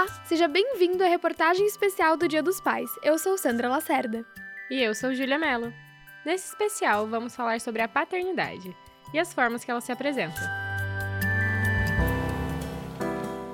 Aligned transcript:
Olá, 0.00 0.08
seja 0.24 0.48
bem-vindo 0.48 1.04
à 1.04 1.06
reportagem 1.06 1.66
especial 1.66 2.16
do 2.16 2.26
Dia 2.26 2.42
dos 2.42 2.58
Pais. 2.58 2.88
Eu 3.02 3.18
sou 3.18 3.36
Sandra 3.36 3.68
Lacerda. 3.68 4.24
E 4.70 4.82
eu 4.82 4.94
sou 4.94 5.12
Júlia 5.12 5.38
Mello. 5.38 5.74
Nesse 6.24 6.48
especial, 6.48 7.06
vamos 7.06 7.36
falar 7.36 7.60
sobre 7.60 7.82
a 7.82 7.88
paternidade 7.88 8.74
e 9.12 9.18
as 9.18 9.34
formas 9.34 9.62
que 9.62 9.70
ela 9.70 9.82
se 9.82 9.92
apresenta. 9.92 10.40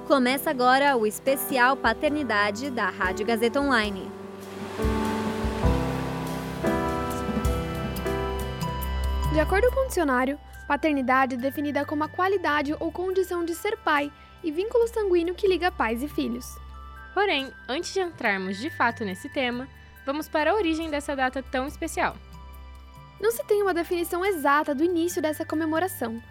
Começa 0.07 0.49
agora 0.49 0.97
o 0.97 1.05
especial 1.05 1.77
Paternidade 1.77 2.71
da 2.71 2.91
Rádio 2.91 3.27
Gazeta 3.27 3.61
Online. 3.61 4.09
De 9.33 9.41
acordo 9.41 9.69
com 9.73 9.81
o 9.81 9.89
dicionário, 9.89 10.39
paternidade 10.69 11.35
é 11.35 11.39
definida 11.39 11.85
como 11.85 12.05
a 12.05 12.09
qualidade 12.09 12.73
ou 12.79 12.93
condição 12.93 13.45
de 13.45 13.53
ser 13.53 13.77
pai 13.79 14.13
e 14.47 14.53
vínculo 14.53 14.87
sanguíneo 14.87 15.35
que 15.35 15.49
liga 15.49 15.73
pais 15.73 16.05
e 16.05 16.09
filhos. 16.09 16.57
Porém, 17.13 17.53
antes 17.69 17.93
de 17.93 17.99
entrarmos 17.99 18.57
de 18.59 18.71
fato 18.71 19.05
nesse 19.05 19.29
tema, 19.29 19.69
vamos 20.05 20.29
para 20.29 20.53
a 20.53 20.55
origem 20.55 20.89
dessa 20.89 21.17
data 21.17 21.43
tão 21.43 21.67
especial. 21.67 22.17
Não 23.21 23.33
se 23.33 23.43
tem 23.45 23.61
uma 23.61 23.75
definição 23.75 24.25
exata 24.25 24.73
do 24.73 24.85
início 24.85 25.21
dessa 25.21 25.45
comemoração. 25.45 26.23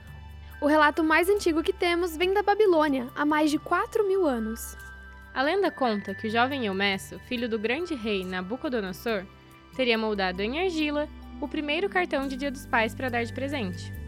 O 0.61 0.67
relato 0.67 1.03
mais 1.03 1.27
antigo 1.27 1.61
que 1.61 1.73
temos 1.73 2.15
vem 2.15 2.33
da 2.33 2.41
Babilônia, 2.41 3.09
há 3.15 3.25
mais 3.25 3.51
de 3.51 3.59
4 3.59 4.07
mil 4.07 4.25
anos. 4.25 4.77
A 5.33 5.41
lenda 5.41 5.69
conta 5.69 6.15
que 6.15 6.27
o 6.27 6.31
jovem 6.31 6.67
Eumesso, 6.67 7.19
filho 7.27 7.49
do 7.49 7.59
grande 7.59 7.93
rei 7.95 8.23
Nabucodonosor, 8.23 9.25
teria 9.75 9.97
moldado 9.97 10.41
em 10.41 10.61
argila 10.61 11.09
o 11.41 11.49
primeiro 11.49 11.89
cartão 11.89 12.29
de 12.29 12.37
Dia 12.37 12.49
dos 12.49 12.65
Pais 12.65 12.95
para 12.95 13.09
dar 13.09 13.25
de 13.25 13.33
presente. 13.33 14.04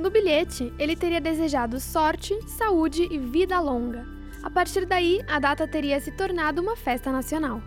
No 0.00 0.08
bilhete, 0.08 0.72
ele 0.78 0.96
teria 0.96 1.20
desejado 1.20 1.78
sorte, 1.78 2.34
saúde 2.48 3.06
e 3.10 3.18
vida 3.18 3.60
longa. 3.60 4.06
A 4.42 4.48
partir 4.48 4.86
daí, 4.86 5.20
a 5.28 5.38
data 5.38 5.68
teria 5.68 6.00
se 6.00 6.10
tornado 6.10 6.62
uma 6.62 6.74
festa 6.74 7.12
nacional. 7.12 7.62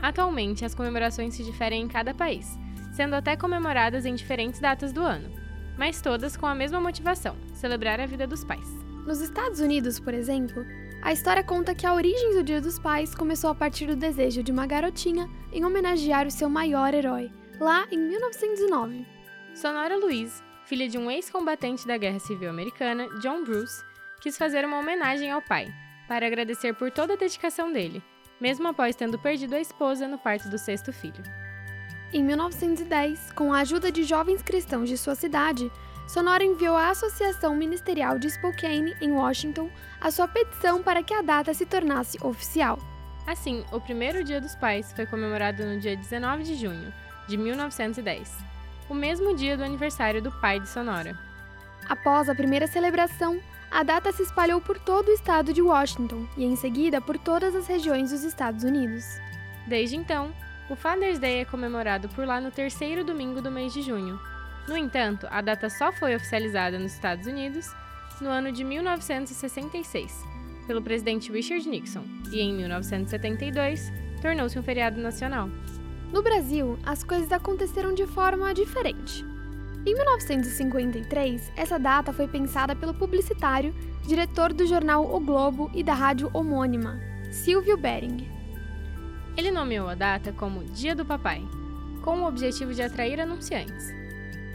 Atualmente, 0.00 0.64
as 0.64 0.72
comemorações 0.72 1.34
se 1.34 1.42
diferem 1.42 1.82
em 1.82 1.88
cada 1.88 2.14
país, 2.14 2.56
sendo 2.92 3.16
até 3.16 3.36
comemoradas 3.36 4.06
em 4.06 4.14
diferentes 4.14 4.60
datas 4.60 4.92
do 4.92 5.02
ano, 5.02 5.28
mas 5.76 6.00
todas 6.00 6.36
com 6.36 6.46
a 6.46 6.54
mesma 6.54 6.80
motivação: 6.80 7.34
celebrar 7.54 7.98
a 7.98 8.06
vida 8.06 8.24
dos 8.24 8.44
pais. 8.44 8.68
Nos 9.04 9.20
Estados 9.20 9.58
Unidos, 9.58 9.98
por 9.98 10.14
exemplo, 10.14 10.64
a 11.02 11.12
história 11.12 11.42
conta 11.42 11.74
que 11.74 11.86
a 11.86 11.94
origem 11.94 12.34
do 12.34 12.44
Dia 12.44 12.60
dos 12.60 12.78
Pais 12.78 13.16
começou 13.16 13.50
a 13.50 13.54
partir 13.54 13.86
do 13.86 13.96
desejo 13.96 14.44
de 14.44 14.52
uma 14.52 14.66
garotinha 14.66 15.28
em 15.52 15.64
homenagear 15.64 16.24
o 16.24 16.30
seu 16.30 16.48
maior 16.48 16.94
herói, 16.94 17.32
lá 17.58 17.84
em 17.90 17.98
1909. 17.98 19.04
Sonora 19.56 19.96
Louise 19.96 20.46
filha 20.68 20.86
de 20.86 20.98
um 20.98 21.10
ex-combatente 21.10 21.86
da 21.86 21.96
Guerra 21.96 22.18
Civil 22.18 22.50
Americana, 22.50 23.08
John 23.20 23.42
Bruce, 23.42 23.82
quis 24.20 24.36
fazer 24.36 24.66
uma 24.66 24.78
homenagem 24.78 25.30
ao 25.30 25.40
pai, 25.40 25.74
para 26.06 26.26
agradecer 26.26 26.74
por 26.74 26.90
toda 26.90 27.14
a 27.14 27.16
dedicação 27.16 27.72
dele, 27.72 28.02
mesmo 28.38 28.68
após 28.68 28.94
tendo 28.94 29.18
perdido 29.18 29.54
a 29.54 29.60
esposa 29.60 30.06
no 30.06 30.18
parto 30.18 30.50
do 30.50 30.58
sexto 30.58 30.92
filho. 30.92 31.22
Em 32.12 32.22
1910, 32.22 33.32
com 33.32 33.50
a 33.50 33.60
ajuda 33.60 33.90
de 33.90 34.04
jovens 34.04 34.42
cristãos 34.42 34.90
de 34.90 34.98
sua 34.98 35.14
cidade, 35.14 35.72
Sonora 36.06 36.44
enviou 36.44 36.76
à 36.76 36.90
Associação 36.90 37.56
Ministerial 37.56 38.18
de 38.18 38.30
Spokane, 38.30 38.94
em 39.00 39.12
Washington, 39.12 39.70
a 39.98 40.10
sua 40.10 40.28
petição 40.28 40.82
para 40.82 41.02
que 41.02 41.14
a 41.14 41.22
data 41.22 41.54
se 41.54 41.64
tornasse 41.64 42.18
oficial. 42.22 42.78
Assim, 43.26 43.64
o 43.72 43.80
primeiro 43.80 44.22
Dia 44.22 44.40
dos 44.40 44.54
Pais 44.54 44.92
foi 44.92 45.06
comemorado 45.06 45.64
no 45.64 45.80
dia 45.80 45.96
19 45.96 46.44
de 46.44 46.54
junho 46.56 46.92
de 47.26 47.38
1910 47.38 48.57
o 48.88 48.94
mesmo 48.94 49.34
dia 49.34 49.56
do 49.56 49.64
aniversário 49.64 50.22
do 50.22 50.32
pai 50.32 50.60
de 50.60 50.68
Sonora. 50.68 51.18
Após 51.88 52.28
a 52.28 52.34
primeira 52.34 52.66
celebração, 52.66 53.40
a 53.70 53.82
data 53.82 54.12
se 54.12 54.22
espalhou 54.22 54.60
por 54.60 54.78
todo 54.78 55.08
o 55.08 55.12
estado 55.12 55.52
de 55.52 55.60
Washington 55.60 56.26
e, 56.36 56.44
em 56.44 56.56
seguida, 56.56 57.00
por 57.00 57.18
todas 57.18 57.54
as 57.54 57.66
regiões 57.66 58.10
dos 58.10 58.24
Estados 58.24 58.64
Unidos. 58.64 59.04
Desde 59.66 59.96
então, 59.96 60.32
o 60.70 60.76
Father's 60.76 61.18
Day 61.18 61.40
é 61.40 61.44
comemorado 61.44 62.08
por 62.10 62.26
lá 62.26 62.40
no 62.40 62.50
terceiro 62.50 63.04
domingo 63.04 63.40
do 63.40 63.50
mês 63.50 63.72
de 63.72 63.82
junho. 63.82 64.18
No 64.66 64.76
entanto, 64.76 65.26
a 65.30 65.40
data 65.40 65.70
só 65.70 65.92
foi 65.92 66.14
oficializada 66.14 66.78
nos 66.78 66.92
Estados 66.92 67.26
Unidos 67.26 67.74
no 68.20 68.28
ano 68.28 68.52
de 68.52 68.64
1966, 68.64 70.24
pelo 70.66 70.82
presidente 70.82 71.32
Richard 71.32 71.66
Nixon, 71.68 72.04
e 72.30 72.40
em 72.40 72.52
1972 72.54 73.92
tornou-se 74.20 74.58
um 74.58 74.62
feriado 74.62 75.00
nacional. 75.00 75.48
No 76.12 76.22
Brasil, 76.22 76.78
as 76.84 77.04
coisas 77.04 77.30
aconteceram 77.30 77.92
de 77.92 78.06
forma 78.06 78.54
diferente. 78.54 79.24
Em 79.86 79.94
1953, 79.94 81.52
essa 81.54 81.78
data 81.78 82.12
foi 82.12 82.26
pensada 82.26 82.74
pelo 82.74 82.94
publicitário, 82.94 83.74
diretor 84.06 84.52
do 84.52 84.66
jornal 84.66 85.14
O 85.14 85.20
Globo 85.20 85.70
e 85.74 85.82
da 85.82 85.94
rádio 85.94 86.30
homônima, 86.32 86.98
Silvio 87.30 87.76
Bering. 87.76 88.26
Ele 89.36 89.50
nomeou 89.50 89.88
a 89.88 89.94
data 89.94 90.32
como 90.32 90.64
Dia 90.64 90.94
do 90.94 91.04
Papai, 91.04 91.42
com 92.02 92.22
o 92.22 92.26
objetivo 92.26 92.72
de 92.72 92.82
atrair 92.82 93.20
anunciantes. 93.20 93.86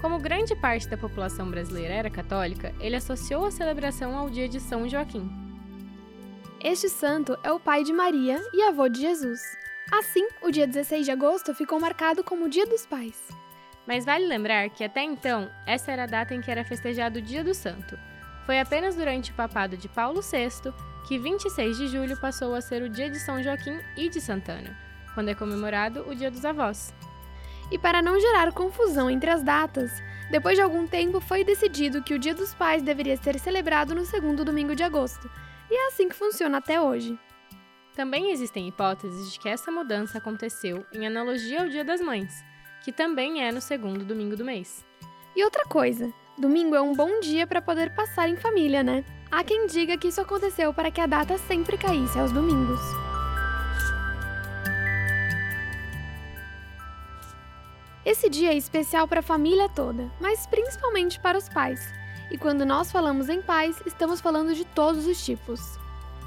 Como 0.02 0.20
grande 0.20 0.56
parte 0.56 0.90
da 0.90 0.98
população 0.98 1.50
brasileira 1.50 1.94
era 1.94 2.10
católica, 2.10 2.74
ele 2.80 2.96
associou 2.96 3.46
a 3.46 3.52
celebração 3.52 4.18
ao 4.18 4.30
dia 4.30 4.50
de 4.50 4.60
São 4.60 4.90
Joaquim. 4.90 5.32
Este 6.62 6.90
santo 6.90 7.38
é 7.44 7.52
o 7.52 7.60
pai 7.60 7.84
de 7.84 7.94
Maria 7.94 8.42
e 8.54 8.62
avô 8.64 8.90
de 8.90 9.00
Jesus. 9.00 9.42
Assim, 9.92 10.28
o 10.42 10.50
dia 10.50 10.66
16 10.66 11.06
de 11.06 11.12
agosto 11.12 11.54
ficou 11.54 11.80
marcado 11.80 12.24
como 12.24 12.46
o 12.46 12.50
Dia 12.50 12.66
dos 12.66 12.86
Pais. 12.86 13.28
Mas 13.86 14.06
vale 14.06 14.26
lembrar 14.26 14.70
que 14.70 14.84
até 14.84 15.04
então, 15.04 15.52
essa 15.66 15.92
era 15.92 16.04
a 16.04 16.08
data 16.08 16.34
em 16.34 16.42
que 16.42 16.50
era 16.50 16.64
festejado 16.64 17.20
o 17.20 17.22
Dia 17.22 17.44
do 17.44 17.54
Santo. 17.54 18.00
Foi 18.46 18.60
apenas 18.60 18.96
durante 18.96 19.32
o 19.32 19.36
papado 19.36 19.78
de 19.78 19.90
Paulo 19.90 20.22
VI 20.22 20.74
que 21.08 21.20
26 21.20 21.78
de 21.78 21.88
julho 21.88 22.20
passou 22.20 22.56
a 22.56 22.62
ser 22.62 22.82
o 22.82 22.90
dia 22.90 23.10
de 23.10 23.20
São 23.20 23.44
Joaquim 23.44 23.78
e 23.98 24.10
de 24.10 24.22
Santana, 24.22 24.78
quando 25.14 25.30
é 25.30 25.36
comemorado 25.36 26.10
o 26.10 26.16
Dia 26.16 26.32
dos 26.32 26.46
Avós. 26.46 26.94
E 27.70 27.78
para 27.78 28.02
não 28.02 28.20
gerar 28.20 28.54
confusão 28.54 29.10
entre 29.10 29.30
as 29.30 29.44
datas, 29.44 29.92
depois 30.32 30.56
de 30.56 30.62
algum 30.62 30.88
tempo 30.88 31.20
foi 31.20 31.44
decidido 31.44 32.02
que 32.02 32.14
o 32.14 32.20
Dia 32.20 32.34
dos 32.34 32.54
Pais 32.54 32.82
deveria 32.82 33.18
ser 33.18 33.38
celebrado 33.38 33.94
no 33.94 34.06
segundo 34.06 34.46
domingo 34.46 34.76
de 34.76 34.84
agosto. 34.84 35.30
E 35.70 35.76
é 35.76 35.88
assim 35.88 36.08
que 36.08 36.16
funciona 36.16 36.58
até 36.58 36.80
hoje. 36.80 37.18
Também 37.96 38.32
existem 38.32 38.68
hipóteses 38.68 39.32
de 39.32 39.40
que 39.40 39.48
essa 39.48 39.72
mudança 39.72 40.18
aconteceu 40.18 40.84
em 40.92 41.06
analogia 41.06 41.62
ao 41.62 41.70
Dia 41.70 41.86
das 41.86 42.02
Mães, 42.02 42.44
que 42.84 42.92
também 42.92 43.44
é 43.44 43.52
no 43.52 43.62
segundo 43.62 44.04
domingo 44.04 44.36
do 44.36 44.44
mês. 44.44 44.84
E 45.36 45.44
outra 45.44 45.64
coisa, 45.66 46.12
domingo 46.36 46.76
é 46.76 46.82
um 46.82 46.96
bom 46.96 47.20
dia 47.20 47.46
para 47.46 47.62
poder 47.62 47.94
passar 47.94 48.28
em 48.28 48.36
família, 48.36 48.82
né? 48.82 49.06
Há 49.32 49.44
quem 49.44 49.68
diga 49.68 49.96
que 49.96 50.08
isso 50.08 50.22
aconteceu 50.22 50.74
para 50.74 50.90
que 50.90 51.02
a 51.02 51.06
data 51.06 51.38
sempre 51.38 51.78
caísse 51.78 52.18
aos 52.18 52.32
domingos. 52.32 52.80
Esse 58.04 58.28
dia 58.28 58.54
é 58.54 58.58
especial 58.58 59.08
para 59.08 59.20
a 59.20 59.24
família 59.24 59.70
toda, 59.70 60.12
mas 60.20 60.48
principalmente 60.48 61.20
para 61.20 61.38
os 61.38 61.48
pais. 61.48 61.94
E 62.32 62.40
quando 62.40 62.66
nós 62.66 62.92
falamos 62.92 63.30
em 63.30 63.42
pais, 63.42 63.80
estamos 63.86 64.20
falando 64.20 64.56
de 64.56 64.66
todos 64.66 65.06
os 65.06 65.24
tipos. 65.24 65.83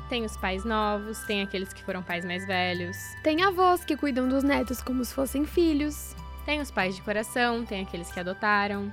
Tem 0.09 0.25
os 0.25 0.37
pais 0.37 0.65
novos, 0.65 1.19
tem 1.25 1.43
aqueles 1.43 1.73
que 1.73 1.83
foram 1.83 2.01
pais 2.01 2.25
mais 2.25 2.47
velhos. 2.47 2.97
Tem 3.25 3.43
avós 3.43 3.85
que 3.85 3.97
cuidam 3.97 4.29
dos 4.29 4.45
netos 4.45 4.81
como 4.81 5.05
se 5.05 5.13
fossem 5.13 5.45
filhos. 5.45 6.15
Tem 6.45 6.61
os 6.61 6.71
pais 6.71 6.95
de 6.95 7.03
coração, 7.03 7.65
tem 7.65 7.83
aqueles 7.83 8.11
que 8.13 8.21
adotaram. 8.21 8.93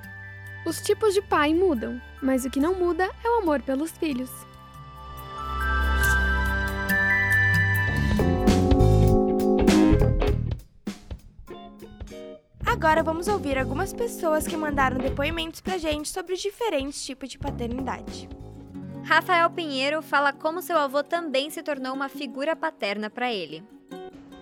Os 0.66 0.80
tipos 0.80 1.14
de 1.14 1.22
pai 1.22 1.54
mudam, 1.54 2.00
mas 2.20 2.44
o 2.44 2.50
que 2.50 2.58
não 2.58 2.74
muda 2.74 3.08
é 3.22 3.28
o 3.30 3.38
amor 3.42 3.62
pelos 3.62 3.92
filhos. 3.92 4.30
Agora 12.66 13.04
vamos 13.04 13.28
ouvir 13.28 13.56
algumas 13.56 13.92
pessoas 13.92 14.48
que 14.48 14.56
mandaram 14.56 14.98
depoimentos 14.98 15.60
pra 15.60 15.78
gente 15.78 16.08
sobre 16.08 16.34
os 16.34 16.40
diferentes 16.40 17.04
tipos 17.04 17.28
de 17.28 17.38
paternidade. 17.38 18.28
Rafael 19.04 19.50
Pinheiro 19.50 20.00
fala 20.00 20.32
como 20.32 20.62
seu 20.62 20.78
avô 20.78 21.02
também 21.02 21.50
se 21.50 21.62
tornou 21.62 21.92
uma 21.92 22.08
figura 22.08 22.56
paterna 22.56 23.10
para 23.10 23.30
ele. 23.30 23.62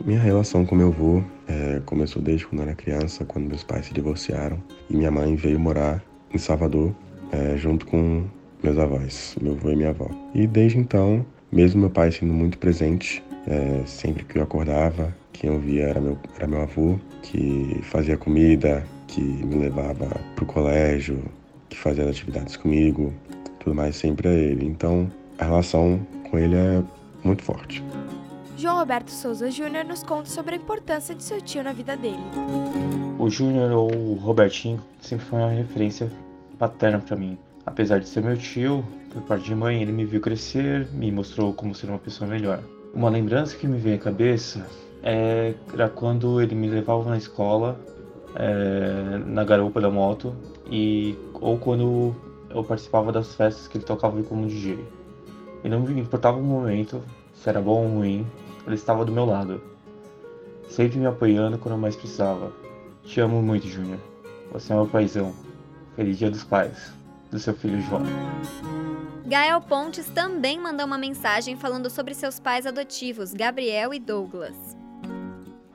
Minha 0.04 0.20
relação 0.20 0.64
com 0.64 0.76
meu 0.76 0.88
avô 0.88 1.22
é, 1.48 1.80
começou 1.84 2.22
desde 2.22 2.46
quando 2.46 2.62
era 2.62 2.74
criança, 2.74 3.24
quando 3.24 3.48
meus 3.48 3.64
pais 3.64 3.86
se 3.86 3.92
divorciaram 3.92 4.62
e 4.88 4.96
minha 4.96 5.10
mãe 5.10 5.34
veio 5.34 5.58
morar 5.58 6.00
em 6.32 6.38
Salvador 6.38 6.94
é, 7.32 7.56
junto 7.56 7.86
com 7.86 8.24
meus 8.62 8.78
avós, 8.78 9.36
meu 9.40 9.54
avô 9.54 9.70
e 9.70 9.76
minha 9.76 9.90
avó. 9.90 10.08
E 10.32 10.46
desde 10.46 10.78
então, 10.78 11.26
mesmo 11.50 11.80
meu 11.80 11.90
pai 11.90 12.12
sendo 12.12 12.32
muito 12.32 12.56
presente, 12.56 13.22
é, 13.48 13.84
sempre 13.84 14.24
que 14.24 14.38
eu 14.38 14.44
acordava, 14.44 15.12
quem 15.32 15.50
eu 15.50 15.58
via 15.58 15.88
era 15.88 16.00
meu, 16.00 16.16
era 16.36 16.46
meu 16.46 16.62
avô, 16.62 17.00
que 17.22 17.80
fazia 17.82 18.16
comida, 18.16 18.86
que 19.08 19.20
me 19.20 19.56
levava 19.56 20.06
para 20.36 20.44
o 20.44 20.46
colégio, 20.46 21.20
que 21.68 21.76
fazia 21.76 22.08
atividades 22.08 22.56
comigo, 22.56 23.12
tudo 23.62 23.74
mais 23.74 23.96
sempre 23.96 24.28
é 24.28 24.34
ele. 24.34 24.66
Então 24.66 25.10
a 25.38 25.44
relação 25.44 26.00
com 26.30 26.38
ele 26.38 26.56
é 26.56 26.82
muito 27.24 27.42
forte. 27.42 27.82
João 28.56 28.76
Roberto 28.76 29.10
Souza 29.10 29.50
Júnior 29.50 29.84
nos 29.84 30.02
conta 30.02 30.28
sobre 30.28 30.54
a 30.54 30.58
importância 30.58 31.14
de 31.14 31.22
seu 31.22 31.40
tio 31.40 31.64
na 31.64 31.72
vida 31.72 31.96
dele. 31.96 32.22
O 33.18 33.28
Júnior 33.28 33.72
ou 33.72 33.92
o 33.92 34.14
Robertinho 34.14 34.80
sempre 35.00 35.24
foi 35.26 35.38
uma 35.38 35.50
referência 35.50 36.10
paterna 36.58 36.98
para 36.98 37.16
mim. 37.16 37.38
Apesar 37.64 37.98
de 37.98 38.08
ser 38.08 38.22
meu 38.22 38.36
tio, 38.36 38.84
por 39.12 39.22
parte 39.22 39.44
de 39.44 39.54
mãe, 39.54 39.82
ele 39.82 39.92
me 39.92 40.04
viu 40.04 40.20
crescer, 40.20 40.88
me 40.92 41.10
mostrou 41.10 41.52
como 41.52 41.74
ser 41.74 41.88
uma 41.88 41.98
pessoa 41.98 42.28
melhor. 42.28 42.60
Uma 42.94 43.08
lembrança 43.08 43.56
que 43.56 43.66
me 43.66 43.78
vem 43.78 43.94
à 43.94 43.98
cabeça 43.98 44.66
é, 45.02 45.54
era 45.72 45.88
quando 45.88 46.40
ele 46.40 46.54
me 46.54 46.68
levava 46.68 47.08
na 47.08 47.16
escola, 47.16 47.80
é, 48.34 49.18
na 49.26 49.44
garupa 49.44 49.80
da 49.80 49.90
moto, 49.90 50.34
e 50.70 51.16
ou 51.34 51.58
quando 51.58 52.14
eu 52.54 52.62
participava 52.62 53.10
das 53.10 53.34
festas 53.34 53.66
que 53.66 53.78
ele 53.78 53.84
tocava 53.84 54.22
como 54.22 54.46
DJ. 54.46 54.78
E 55.64 55.68
não 55.68 55.80
me 55.80 56.00
importava 56.00 56.38
o 56.38 56.42
momento, 56.42 57.02
se 57.34 57.48
era 57.48 57.60
bom 57.60 57.84
ou 57.84 57.98
ruim, 57.98 58.26
ele 58.66 58.74
estava 58.74 59.04
do 59.04 59.12
meu 59.12 59.24
lado, 59.24 59.60
sempre 60.68 60.98
me 60.98 61.06
apoiando 61.06 61.58
quando 61.58 61.74
eu 61.74 61.80
mais 61.80 61.96
precisava. 61.96 62.52
Te 63.04 63.20
amo 63.20 63.42
muito, 63.42 63.66
Júnior. 63.66 63.98
Você 64.52 64.72
é 64.72 64.76
meu 64.76 64.86
paizão. 64.86 65.32
Feliz 65.96 66.18
Dia 66.18 66.30
dos 66.30 66.44
Pais, 66.44 66.92
do 67.30 67.38
seu 67.38 67.54
filho 67.54 67.80
João. 67.82 68.02
Gael 69.26 69.60
Pontes 69.60 70.08
também 70.10 70.58
mandou 70.58 70.86
uma 70.86 70.98
mensagem 70.98 71.56
falando 71.56 71.90
sobre 71.90 72.14
seus 72.14 72.40
pais 72.40 72.66
adotivos, 72.66 73.32
Gabriel 73.32 73.92
e 73.92 73.98
Douglas. 73.98 74.56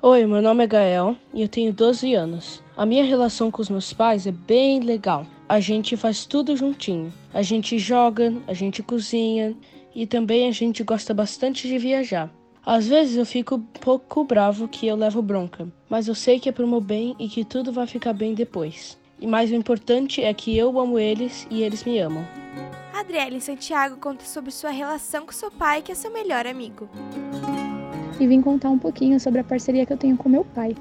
Oi, 0.01 0.25
meu 0.25 0.41
nome 0.41 0.63
é 0.63 0.67
Gael 0.67 1.15
e 1.33 1.41
eu 1.41 1.47
tenho 1.47 1.73
12 1.73 2.13
anos. 2.13 2.63
A 2.75 2.85
minha 2.85 3.03
relação 3.03 3.49
com 3.49 3.61
os 3.61 3.69
meus 3.69 3.93
pais 3.93 4.27
é 4.27 4.31
bem 4.31 4.79
legal. 4.79 5.25
A 5.49 5.61
gente 5.61 5.95
faz 5.95 6.25
tudo 6.25 6.57
juntinho. 6.57 7.13
A 7.33 7.41
gente 7.41 7.79
joga, 7.79 8.33
a 8.45 8.53
gente 8.53 8.83
cozinha 8.83 9.55
e 9.95 10.05
também 10.05 10.49
a 10.49 10.51
gente 10.51 10.83
gosta 10.83 11.13
bastante 11.13 11.69
de 11.69 11.77
viajar. 11.77 12.29
Às 12.65 12.85
vezes 12.85 13.15
eu 13.15 13.25
fico 13.25 13.55
um 13.55 13.61
pouco 13.61 14.25
bravo 14.25 14.67
que 14.67 14.85
eu 14.85 14.97
levo 14.97 15.21
bronca, 15.21 15.65
mas 15.89 16.09
eu 16.09 16.15
sei 16.15 16.37
que 16.37 16.49
é 16.49 16.51
pro 16.51 16.67
meu 16.67 16.81
bem 16.81 17.15
e 17.17 17.29
que 17.29 17.45
tudo 17.45 17.71
vai 17.71 17.87
ficar 17.87 18.11
bem 18.11 18.33
depois. 18.33 18.97
E 19.21 19.25
mais 19.25 19.49
o 19.49 19.55
importante 19.55 20.21
é 20.21 20.33
que 20.33 20.55
eu 20.57 20.77
amo 20.77 20.99
eles 20.99 21.47
e 21.49 21.63
eles 21.63 21.85
me 21.85 21.97
amam. 21.97 22.27
Adriele 22.93 23.39
Santiago 23.39 23.95
conta 23.95 24.25
sobre 24.25 24.51
sua 24.51 24.71
relação 24.71 25.25
com 25.25 25.31
seu 25.31 25.49
pai, 25.49 25.81
que 25.81 25.93
é 25.93 25.95
seu 25.95 26.11
melhor 26.11 26.45
amigo. 26.45 26.89
E 28.19 28.27
vim 28.27 28.41
contar 28.41 28.69
um 28.69 28.77
pouquinho 28.77 29.17
sobre 29.17 29.39
a 29.39 29.45
parceria 29.45 29.85
que 29.85 29.93
eu 29.93 29.97
tenho 29.97 30.17
com 30.17 30.27
meu 30.27 30.43
pai. 30.43 30.75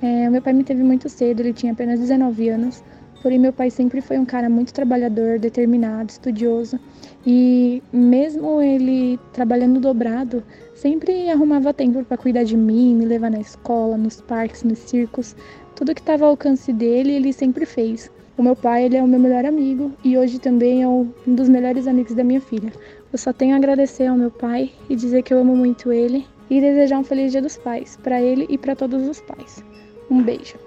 É, 0.00 0.30
meu 0.30 0.40
pai 0.40 0.52
me 0.52 0.62
teve 0.62 0.84
muito 0.84 1.08
cedo, 1.08 1.40
ele 1.40 1.52
tinha 1.52 1.72
apenas 1.72 1.98
19 1.98 2.48
anos, 2.50 2.84
porém 3.24 3.38
meu 3.38 3.54
pai 3.54 3.70
sempre 3.70 4.02
foi 4.02 4.18
um 4.18 4.24
cara 4.26 4.50
muito 4.50 4.74
trabalhador, 4.74 5.38
determinado, 5.38 6.10
estudioso. 6.10 6.78
E 7.26 7.82
mesmo 7.90 8.60
ele 8.60 9.18
trabalhando 9.32 9.80
dobrado, 9.80 10.44
sempre 10.74 11.30
arrumava 11.30 11.72
tempo 11.72 12.04
para 12.04 12.18
cuidar 12.18 12.44
de 12.44 12.54
mim, 12.54 12.94
me 12.94 13.06
levar 13.06 13.30
na 13.30 13.40
escola, 13.40 13.96
nos 13.96 14.20
parques, 14.20 14.62
nos 14.62 14.78
circos. 14.78 15.34
Tudo 15.74 15.94
que 15.94 16.02
estava 16.02 16.26
ao 16.26 16.32
alcance 16.32 16.70
dele, 16.70 17.12
ele 17.12 17.32
sempre 17.32 17.64
fez. 17.64 18.10
O 18.36 18.42
meu 18.42 18.54
pai, 18.54 18.84
ele 18.84 18.98
é 18.98 19.02
o 19.02 19.08
meu 19.08 19.18
melhor 19.18 19.46
amigo 19.46 19.90
e 20.04 20.18
hoje 20.18 20.38
também 20.38 20.82
é 20.82 20.86
um 20.88 21.10
dos 21.26 21.48
melhores 21.48 21.86
amigos 21.86 22.12
da 22.12 22.22
minha 22.22 22.42
filha. 22.42 22.70
Eu 23.10 23.18
só 23.18 23.32
tenho 23.32 23.54
a 23.54 23.56
agradecer 23.56 24.06
ao 24.06 24.18
meu 24.18 24.30
pai 24.30 24.70
e 24.90 24.94
dizer 24.94 25.22
que 25.22 25.32
eu 25.32 25.38
amo 25.38 25.56
muito 25.56 25.90
ele 25.90 26.26
e 26.50 26.60
desejar 26.60 26.98
um 26.98 27.04
feliz 27.04 27.32
Dia 27.32 27.40
dos 27.40 27.56
Pais 27.56 27.98
para 28.02 28.20
ele 28.20 28.44
e 28.50 28.58
para 28.58 28.76
todos 28.76 29.08
os 29.08 29.22
pais. 29.22 29.64
Um 30.10 30.22
beijo. 30.22 30.58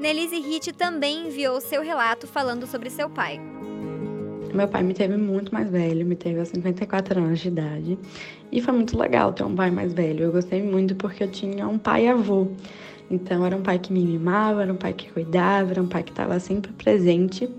Nelise 0.00 0.40
Ritt 0.40 0.72
também 0.72 1.26
enviou 1.26 1.60
seu 1.60 1.82
relato 1.82 2.26
falando 2.26 2.66
sobre 2.66 2.88
seu 2.88 3.10
pai. 3.10 3.38
Meu 4.54 4.66
pai 4.66 4.82
me 4.82 4.94
teve 4.94 5.14
muito 5.18 5.52
mais 5.52 5.70
velho, 5.70 6.06
me 6.06 6.16
teve 6.16 6.40
aos 6.40 6.48
54 6.48 7.20
anos 7.20 7.38
de 7.38 7.48
idade. 7.48 7.98
E 8.50 8.62
foi 8.62 8.72
muito 8.72 8.98
legal 8.98 9.30
ter 9.34 9.44
um 9.44 9.54
pai 9.54 9.70
mais 9.70 9.92
velho. 9.92 10.24
Eu 10.24 10.32
gostei 10.32 10.62
muito 10.62 10.94
porque 10.94 11.24
eu 11.24 11.30
tinha 11.30 11.68
um 11.68 11.76
pai 11.76 12.08
avô. 12.08 12.48
Então 13.10 13.44
era 13.44 13.54
um 13.54 13.62
pai 13.62 13.78
que 13.78 13.92
me 13.92 14.02
mimava, 14.02 14.62
era 14.62 14.72
um 14.72 14.76
pai 14.76 14.94
que 14.94 15.12
cuidava, 15.12 15.72
era 15.72 15.82
um 15.82 15.86
pai 15.86 16.02
que 16.02 16.12
estava 16.12 16.40
sempre 16.40 16.72
presente. 16.72 17.50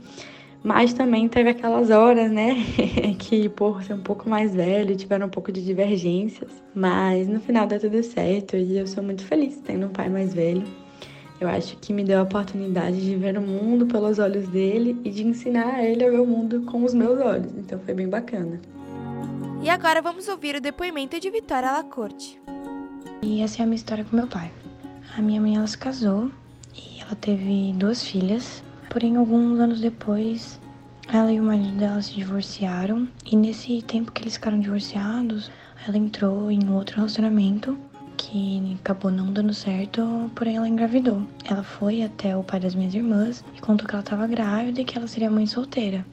Mas 0.63 0.93
também 0.93 1.27
teve 1.27 1.49
aquelas 1.51 1.91
horas, 1.91 2.31
né, 2.31 2.55
que 3.19 3.49
por 3.49 3.83
ser 3.83 3.93
um 3.93 4.01
pouco 4.01 4.27
mais 4.27 4.55
velho, 4.55 4.95
tiveram 4.95 5.27
um 5.27 5.29
pouco 5.29 5.51
de 5.51 5.63
divergências. 5.63 6.49
Mas 6.73 7.27
no 7.27 7.39
final 7.39 7.67
deu 7.67 7.79
tudo 7.79 8.01
certo 8.01 8.55
e 8.57 8.79
eu 8.79 8.87
sou 8.87 9.03
muito 9.03 9.23
feliz 9.23 9.57
tendo 9.63 9.85
um 9.85 9.89
pai 9.89 10.09
mais 10.09 10.33
velho. 10.33 10.63
Eu 11.41 11.49
acho 11.49 11.75
que 11.77 11.91
me 11.91 12.03
deu 12.03 12.19
a 12.19 12.21
oportunidade 12.21 13.01
de 13.01 13.15
ver 13.15 13.35
o 13.35 13.41
mundo 13.41 13.87
pelos 13.87 14.19
olhos 14.19 14.47
dele 14.49 15.01
e 15.03 15.09
de 15.09 15.25
ensinar 15.25 15.73
a 15.73 15.83
ele 15.83 16.05
a 16.05 16.11
ver 16.11 16.19
o 16.19 16.25
mundo 16.27 16.61
com 16.61 16.83
os 16.83 16.93
meus 16.93 17.19
olhos. 17.19 17.51
Então 17.57 17.79
foi 17.79 17.95
bem 17.95 18.07
bacana. 18.07 18.61
E 19.63 19.67
agora 19.67 20.03
vamos 20.03 20.27
ouvir 20.27 20.55
o 20.55 20.61
depoimento 20.61 21.19
de 21.19 21.31
Vitória 21.31 21.71
Lacorte. 21.71 22.39
E 23.23 23.41
essa 23.41 23.59
é 23.59 23.63
a 23.63 23.65
minha 23.65 23.75
história 23.75 24.05
com 24.05 24.15
meu 24.15 24.27
pai. 24.27 24.51
A 25.17 25.21
minha 25.23 25.41
mãe 25.41 25.55
ela 25.55 25.65
se 25.65 25.79
casou 25.79 26.29
e 26.75 27.01
ela 27.01 27.15
teve 27.15 27.73
duas 27.73 28.03
filhas. 28.03 28.63
Porém, 28.91 29.15
alguns 29.15 29.59
anos 29.59 29.81
depois, 29.81 30.59
ela 31.11 31.33
e 31.33 31.39
o 31.39 31.43
marido 31.43 31.75
dela 31.75 32.03
se 32.03 32.13
divorciaram. 32.13 33.07
E 33.25 33.35
nesse 33.35 33.81
tempo 33.81 34.11
que 34.11 34.21
eles 34.21 34.35
ficaram 34.35 34.59
divorciados, 34.59 35.49
ela 35.87 35.97
entrou 35.97 36.51
em 36.51 36.69
outro 36.69 36.97
relacionamento 36.97 37.75
que 38.31 38.77
acabou 38.79 39.11
não 39.11 39.31
dando 39.31 39.53
certo, 39.53 40.31
porém 40.33 40.55
ela 40.55 40.67
engravidou. 40.67 41.21
Ela 41.43 41.63
foi 41.63 42.01
até 42.01 42.35
o 42.35 42.43
pai 42.43 42.61
das 42.61 42.73
minhas 42.73 42.93
irmãs 42.93 43.43
e 43.55 43.59
contou 43.59 43.85
que 43.85 43.93
ela 43.93 44.03
estava 44.03 44.25
grávida 44.25 44.79
e 44.79 44.85
que 44.85 44.97
ela 44.97 45.07
seria 45.07 45.29
mãe 45.29 45.45
solteira. 45.45 46.05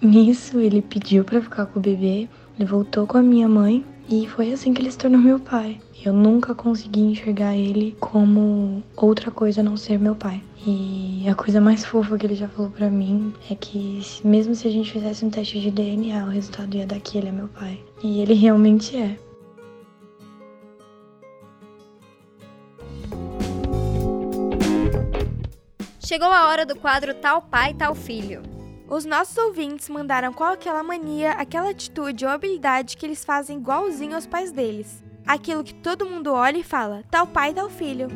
Nisso, 0.00 0.60
ele 0.60 0.82
pediu 0.82 1.24
para 1.24 1.40
ficar 1.40 1.66
com 1.66 1.78
o 1.78 1.82
bebê, 1.82 2.28
ele 2.58 2.68
voltou 2.68 3.06
com 3.06 3.16
a 3.16 3.22
minha 3.22 3.48
mãe 3.48 3.84
e 4.08 4.26
foi 4.26 4.52
assim 4.52 4.74
que 4.74 4.82
ele 4.82 4.90
se 4.90 4.98
tornou 4.98 5.18
meu 5.18 5.40
pai. 5.40 5.80
Eu 6.04 6.12
nunca 6.12 6.54
consegui 6.54 7.00
enxergar 7.00 7.56
ele 7.56 7.96
como 8.00 8.82
outra 8.96 9.30
coisa 9.30 9.60
a 9.60 9.64
não 9.64 9.76
ser 9.76 9.98
meu 9.98 10.14
pai. 10.14 10.42
E 10.66 11.24
a 11.28 11.34
coisa 11.34 11.60
mais 11.60 11.84
fofa 11.84 12.18
que 12.18 12.26
ele 12.26 12.34
já 12.34 12.48
falou 12.48 12.70
para 12.70 12.90
mim 12.90 13.32
é 13.50 13.54
que 13.54 14.00
mesmo 14.24 14.54
se 14.54 14.68
a 14.68 14.70
gente 14.70 14.92
fizesse 14.92 15.24
um 15.24 15.30
teste 15.30 15.60
de 15.60 15.70
DNA, 15.70 16.24
o 16.24 16.30
resultado 16.30 16.76
ia 16.76 16.86
dar 16.86 17.00
que 17.00 17.16
ele 17.16 17.28
é 17.28 17.32
meu 17.32 17.48
pai. 17.48 17.80
E 18.02 18.20
ele 18.20 18.34
realmente 18.34 18.96
é. 18.96 19.16
Chegou 26.12 26.28
a 26.28 26.46
hora 26.46 26.66
do 26.66 26.76
quadro 26.76 27.14
Tal 27.14 27.40
Pai, 27.40 27.72
Tal 27.72 27.94
Filho. 27.94 28.42
Os 28.86 29.06
nossos 29.06 29.34
ouvintes 29.38 29.88
mandaram 29.88 30.30
qual 30.30 30.52
aquela 30.52 30.82
mania, 30.82 31.30
aquela 31.30 31.70
atitude 31.70 32.26
ou 32.26 32.30
habilidade 32.30 32.98
que 32.98 33.06
eles 33.06 33.24
fazem 33.24 33.56
igualzinho 33.56 34.14
aos 34.14 34.26
pais 34.26 34.52
deles. 34.52 35.02
Aquilo 35.26 35.64
que 35.64 35.72
todo 35.72 36.04
mundo 36.04 36.30
olha 36.34 36.58
e 36.58 36.62
fala, 36.62 37.02
tal 37.10 37.26
pai, 37.26 37.54
tal 37.54 37.70
filho. 37.70 38.08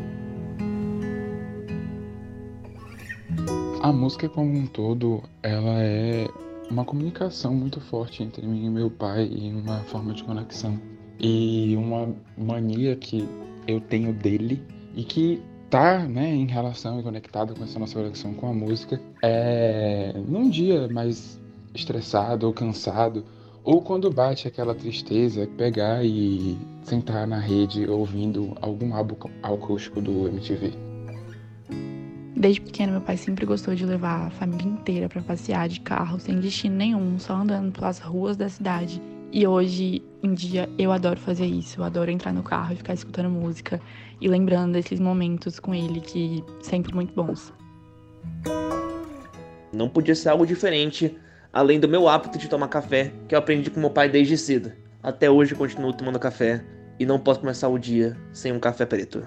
A 3.80 3.90
música 3.90 4.28
como 4.28 4.52
um 4.52 4.66
todo, 4.66 5.22
ela 5.42 5.82
é 5.82 6.28
uma 6.70 6.84
comunicação 6.84 7.54
muito 7.54 7.80
forte 7.80 8.22
entre 8.22 8.46
mim 8.46 8.66
e 8.66 8.68
meu 8.68 8.90
pai 8.90 9.24
e 9.24 9.50
uma 9.50 9.78
forma 9.84 10.12
de 10.12 10.22
conexão. 10.22 10.78
E 11.18 11.74
uma 11.78 12.14
mania 12.36 12.94
que 12.94 13.26
eu 13.66 13.80
tenho 13.80 14.12
dele 14.12 14.62
e 14.94 15.02
que 15.02 15.42
tá 15.70 15.98
né, 16.00 16.28
em 16.34 16.46
relação 16.46 17.00
e 17.00 17.02
conectado 17.02 17.54
com 17.54 17.64
essa 17.64 17.78
nossa 17.78 17.94
conexão 17.94 18.34
com 18.34 18.48
a 18.48 18.52
música 18.52 19.00
é 19.22 20.12
num 20.26 20.48
dia 20.48 20.88
mais 20.88 21.40
estressado 21.74 22.46
ou 22.46 22.52
cansado 22.52 23.24
ou 23.64 23.82
quando 23.82 24.10
bate 24.10 24.46
aquela 24.46 24.74
tristeza 24.74 25.48
pegar 25.58 26.04
e 26.04 26.56
sentar 26.84 27.26
na 27.26 27.38
rede 27.38 27.88
ouvindo 27.88 28.56
algum 28.60 28.94
álbum 28.94 29.16
acústico 29.42 30.00
do 30.00 30.28
MTV. 30.28 30.72
Desde 32.36 32.60
pequeno, 32.60 32.92
meu 32.92 33.00
pai 33.00 33.16
sempre 33.16 33.44
gostou 33.44 33.74
de 33.74 33.84
levar 33.84 34.26
a 34.26 34.30
família 34.30 34.68
inteira 34.68 35.08
para 35.08 35.22
passear 35.22 35.68
de 35.68 35.80
carro, 35.80 36.20
sem 36.20 36.38
destino 36.38 36.76
nenhum, 36.76 37.18
só 37.18 37.34
andando 37.34 37.72
pelas 37.72 37.98
ruas 37.98 38.36
da 38.36 38.48
cidade. 38.48 39.02
E 39.32 39.46
hoje 39.46 40.02
em 40.22 40.34
dia 40.34 40.68
eu 40.78 40.92
adoro 40.92 41.18
fazer 41.18 41.46
isso, 41.46 41.80
eu 41.80 41.84
adoro 41.84 42.10
entrar 42.10 42.32
no 42.32 42.42
carro 42.42 42.72
e 42.72 42.76
ficar 42.76 42.94
escutando 42.94 43.28
música 43.28 43.80
e 44.20 44.28
lembrando 44.28 44.72
desses 44.72 44.98
momentos 44.98 45.58
com 45.58 45.74
ele 45.74 46.00
que 46.00 46.42
sempre 46.62 46.94
muito 46.94 47.12
bons. 47.14 47.52
Não 49.72 49.88
podia 49.88 50.14
ser 50.14 50.30
algo 50.30 50.46
diferente, 50.46 51.16
além 51.52 51.78
do 51.78 51.88
meu 51.88 52.08
hábito 52.08 52.38
de 52.38 52.48
tomar 52.48 52.68
café, 52.68 53.12
que 53.28 53.34
eu 53.34 53.38
aprendi 53.38 53.70
com 53.70 53.80
meu 53.80 53.90
pai 53.90 54.08
desde 54.08 54.38
cedo. 54.38 54.72
Até 55.02 55.30
hoje 55.30 55.52
eu 55.52 55.58
continuo 55.58 55.92
tomando 55.92 56.18
café 56.18 56.64
e 56.98 57.04
não 57.04 57.18
posso 57.18 57.40
começar 57.40 57.68
o 57.68 57.78
dia 57.78 58.16
sem 58.32 58.52
um 58.52 58.58
café 58.58 58.86
preto. 58.86 59.22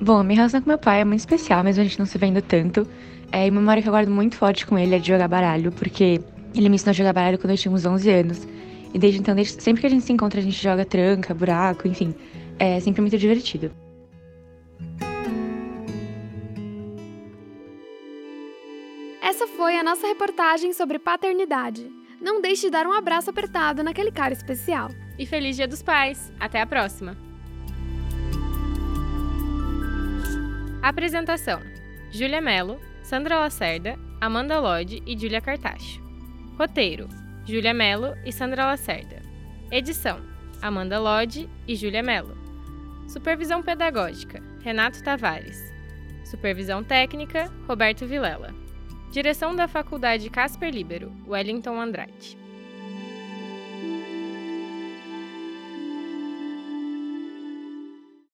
Bom, 0.00 0.18
a 0.18 0.24
minha 0.24 0.36
relação 0.36 0.60
com 0.62 0.68
meu 0.68 0.78
pai 0.78 1.00
é 1.00 1.04
muito 1.04 1.20
especial, 1.20 1.64
mesmo 1.64 1.80
a 1.80 1.84
gente 1.84 1.98
não 1.98 2.06
se 2.06 2.16
vendo 2.16 2.40
tanto. 2.40 2.86
É, 3.32 3.46
e 3.46 3.50
uma 3.50 3.60
memória 3.60 3.82
que 3.82 3.88
eu 3.88 3.92
guardo 3.92 4.08
muito 4.08 4.36
forte 4.36 4.64
com 4.64 4.78
ele 4.78 4.94
é 4.94 4.98
de 4.98 5.08
jogar 5.08 5.26
baralho, 5.26 5.72
porque 5.72 6.20
ele 6.60 6.68
me 6.68 6.76
ensinou 6.76 6.90
a 6.90 6.94
jogar 6.94 7.12
baralho 7.12 7.38
quando 7.38 7.50
eu 7.50 7.56
tinha 7.56 7.72
uns 7.72 7.84
11 7.84 8.10
anos. 8.10 8.48
E 8.94 8.98
desde 8.98 9.20
então, 9.20 9.34
desde, 9.34 9.62
sempre 9.62 9.80
que 9.80 9.86
a 9.86 9.90
gente 9.90 10.04
se 10.04 10.12
encontra, 10.12 10.40
a 10.40 10.42
gente 10.42 10.60
joga 10.62 10.84
tranca, 10.84 11.34
buraco, 11.34 11.86
enfim. 11.86 12.14
É 12.58 12.80
sempre 12.80 13.00
muito 13.00 13.18
divertido. 13.18 13.70
Essa 19.20 19.46
foi 19.48 19.76
a 19.76 19.82
nossa 19.82 20.06
reportagem 20.06 20.72
sobre 20.72 20.98
paternidade. 20.98 21.90
Não 22.20 22.40
deixe 22.40 22.62
de 22.66 22.70
dar 22.70 22.86
um 22.86 22.92
abraço 22.92 23.28
apertado 23.28 23.82
naquele 23.82 24.10
cara 24.10 24.32
especial. 24.32 24.88
E 25.18 25.26
feliz 25.26 25.56
Dia 25.56 25.68
dos 25.68 25.82
Pais! 25.82 26.32
Até 26.40 26.60
a 26.60 26.66
próxima! 26.66 27.16
Apresentação: 30.82 31.60
Júlia 32.10 32.40
Mello, 32.40 32.80
Sandra 33.02 33.40
Lacerda, 33.40 33.98
Amanda 34.20 34.60
Lodge 34.60 35.02
e 35.04 35.18
Júlia 35.18 35.40
Cartacho. 35.40 36.05
Roteiro: 36.58 37.06
Júlia 37.44 37.74
Mello 37.74 38.16
e 38.24 38.32
Sandra 38.32 38.64
Lacerda. 38.64 39.20
Edição: 39.70 40.22
Amanda 40.62 40.98
Lodge 40.98 41.50
e 41.68 41.76
Júlia 41.76 42.02
Mello. 42.02 42.34
Supervisão 43.06 43.62
pedagógica: 43.62 44.42
Renato 44.62 45.04
Tavares. 45.04 45.60
Supervisão 46.24 46.82
técnica: 46.82 47.52
Roberto 47.68 48.06
Vilela. 48.06 48.54
Direção 49.12 49.54
da 49.54 49.68
Faculdade 49.68 50.30
Casper 50.30 50.72
Libero, 50.72 51.12
Wellington 51.28 51.78
Andrade. 51.78 52.38